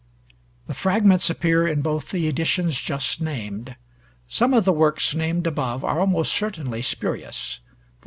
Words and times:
The 0.65 0.73
'Fragments' 0.73 1.29
appear 1.29 1.67
in 1.67 1.83
both 1.83 2.09
the 2.09 2.27
editions 2.27 2.79
just 2.79 3.21
named. 3.21 3.75
Some 4.27 4.51
of 4.51 4.65
the 4.65 4.73
works 4.73 5.13
named 5.13 5.45
above 5.45 5.83
are 5.85 5.99
almost 5.99 6.33
certainly 6.33 6.81
spurious; 6.81 7.59
_e. 7.63 7.71